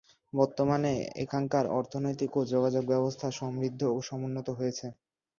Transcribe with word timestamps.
বর্তমানে 0.33 0.91
এখানকার 1.15 1.65
অর্থনৈতিক 1.71 2.31
ও 2.35 2.51
যোগাযোগ 2.51 2.83
ব্যবস্থা 2.85 3.27
সমৃদ্ধ 3.39 3.81
ও 3.87 4.07
সমুন্নত 4.07 4.47
হয়েছে। 4.59 4.85